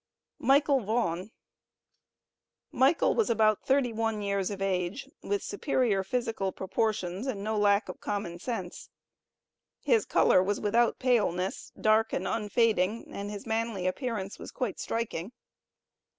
MICHAEL 0.39 0.79
VAUGHN. 0.79 1.29
Michael 2.71 3.13
was 3.13 3.29
about 3.29 3.61
thirty 3.63 3.93
one 3.93 4.23
years 4.23 4.49
of 4.49 4.59
age, 4.59 5.07
with 5.21 5.43
superior 5.43 6.03
physical 6.03 6.51
proportions, 6.51 7.27
and 7.27 7.43
no 7.43 7.55
lack 7.55 7.87
of 7.87 8.01
common 8.01 8.39
sense. 8.39 8.89
His 9.83 10.05
color 10.07 10.41
was 10.41 10.59
without 10.59 10.97
paleness 10.97 11.71
dark 11.79 12.13
and 12.13 12.27
unfading, 12.27 13.13
and 13.13 13.29
his 13.29 13.45
manly 13.45 13.85
appearance 13.85 14.39
was 14.39 14.49
quite 14.49 14.79
striking. 14.79 15.33